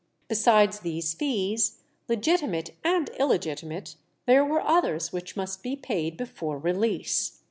[0.27, 7.39] Besides these fees, legitimate and illegitimate, there were others which must be paid before release.